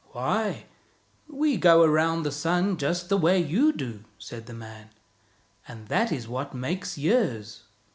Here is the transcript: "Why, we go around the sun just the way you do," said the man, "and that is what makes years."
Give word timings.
"Why, 0.13 0.65
we 1.27 1.57
go 1.57 1.83
around 1.83 2.23
the 2.23 2.31
sun 2.31 2.77
just 2.77 3.07
the 3.07 3.19
way 3.19 3.37
you 3.37 3.71
do," 3.71 4.03
said 4.17 4.47
the 4.47 4.53
man, 4.55 4.89
"and 5.67 5.89
that 5.89 6.11
is 6.11 6.27
what 6.27 6.55
makes 6.55 6.97
years." 6.97 7.65